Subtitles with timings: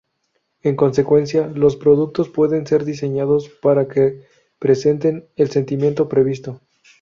[0.63, 4.23] En consecuencia, los productos pueden ser diseñados para que
[4.57, 6.59] presenten el sentimiento previsto.